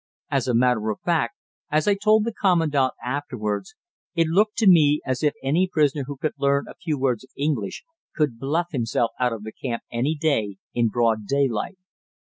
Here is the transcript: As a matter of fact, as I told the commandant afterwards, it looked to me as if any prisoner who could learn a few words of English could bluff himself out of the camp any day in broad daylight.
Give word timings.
As 0.31 0.47
a 0.47 0.55
matter 0.55 0.89
of 0.89 0.99
fact, 1.01 1.35
as 1.69 1.87
I 1.87 1.93
told 1.93 2.23
the 2.25 2.33
commandant 2.33 2.93
afterwards, 3.05 3.75
it 4.15 4.25
looked 4.25 4.57
to 4.57 4.67
me 4.67 4.99
as 5.05 5.21
if 5.21 5.35
any 5.43 5.69
prisoner 5.71 6.05
who 6.07 6.17
could 6.17 6.33
learn 6.39 6.67
a 6.67 6.73
few 6.73 6.97
words 6.97 7.23
of 7.23 7.29
English 7.37 7.83
could 8.15 8.39
bluff 8.39 8.69
himself 8.71 9.11
out 9.19 9.31
of 9.31 9.43
the 9.43 9.51
camp 9.53 9.83
any 9.91 10.15
day 10.19 10.57
in 10.73 10.87
broad 10.87 11.27
daylight. 11.27 11.77